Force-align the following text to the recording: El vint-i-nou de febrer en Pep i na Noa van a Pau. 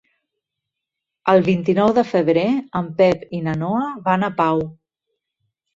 El 1.33 1.43
vint-i-nou 1.49 1.93
de 1.99 2.05
febrer 2.13 2.47
en 2.81 2.91
Pep 3.03 3.31
i 3.41 3.45
na 3.51 3.55
Noa 3.65 3.87
van 4.11 4.31
a 4.31 4.33
Pau. 4.43 4.69